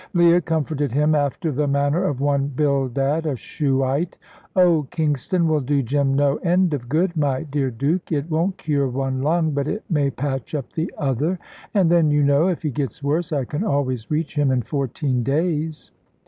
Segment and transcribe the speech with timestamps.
[0.15, 4.17] Leah comforted him after the manner of one Bildad, a Shuhite.
[4.55, 8.11] "Oh, Kingston will do Jim no end of good, my dear Duke.
[8.11, 11.37] It won't cure one lung, but it may patch up the other.
[11.75, 15.21] And then, you know, if he gets worse, I can always reach him in fourteen
[15.21, 15.91] days."